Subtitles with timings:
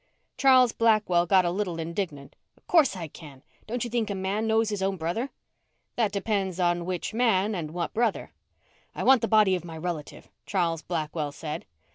[0.35, 2.35] Charles Blackwell got a little indignant.
[2.57, 3.43] "Of course, I can.
[3.67, 5.29] Don't you think a man knows his own brother?"
[5.95, 8.31] "That depends on which man and what brother."
[8.95, 11.67] "I want the body of my relative," Charles Blackwell said.